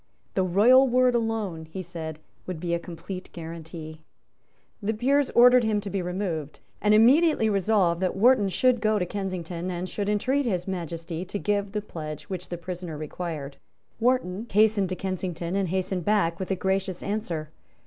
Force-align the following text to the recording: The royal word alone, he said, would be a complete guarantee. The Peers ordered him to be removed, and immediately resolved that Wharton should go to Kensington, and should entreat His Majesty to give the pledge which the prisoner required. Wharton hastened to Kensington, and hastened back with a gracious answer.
The 0.33 0.41
royal 0.41 0.87
word 0.87 1.13
alone, 1.13 1.65
he 1.65 1.83
said, 1.83 2.17
would 2.47 2.59
be 2.59 2.73
a 2.73 2.79
complete 2.79 3.31
guarantee. 3.33 4.01
The 4.81 4.95
Peers 4.95 5.29
ordered 5.35 5.63
him 5.63 5.79
to 5.79 5.91
be 5.91 6.01
removed, 6.01 6.59
and 6.81 6.95
immediately 6.95 7.51
resolved 7.51 8.01
that 8.01 8.15
Wharton 8.15 8.49
should 8.49 8.81
go 8.81 8.97
to 8.97 9.05
Kensington, 9.05 9.69
and 9.69 9.87
should 9.87 10.09
entreat 10.09 10.47
His 10.47 10.67
Majesty 10.67 11.23
to 11.25 11.37
give 11.37 11.71
the 11.73 11.83
pledge 11.83 12.23
which 12.31 12.49
the 12.49 12.57
prisoner 12.57 12.97
required. 12.97 13.57
Wharton 13.99 14.47
hastened 14.51 14.89
to 14.89 14.95
Kensington, 14.95 15.55
and 15.55 15.69
hastened 15.69 16.03
back 16.03 16.39
with 16.39 16.49
a 16.49 16.55
gracious 16.55 17.03
answer. 17.03 17.51